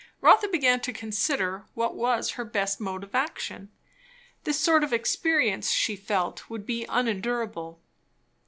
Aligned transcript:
Rotha 0.19 0.47
began 0.47 0.79
to 0.79 0.93
consider 0.93 1.65
what 1.75 1.93
was 1.95 2.31
her 2.31 2.43
best 2.43 2.79
mode 2.81 3.03
of 3.03 3.13
action. 3.13 3.69
This 4.45 4.59
sort 4.59 4.83
of 4.83 4.91
experience, 4.91 5.69
she 5.69 5.95
felt, 5.95 6.49
would 6.49 6.65
be 6.65 6.87
unendurable. 6.89 7.79